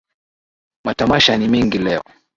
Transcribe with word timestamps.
Matamasha 0.85 1.37
ni 1.37 1.47
mengi 1.47 1.77
leo 1.77 2.01